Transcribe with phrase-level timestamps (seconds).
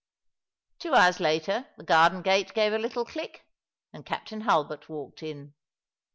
[0.79, 3.45] Two hours later the garden gate gave a little click,
[3.93, 5.53] and Captain Hulbert walked in.